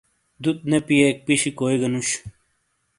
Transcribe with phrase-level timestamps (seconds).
[0.43, 2.09] دُت نے پییک پِیشی کوئی گہ نوش۔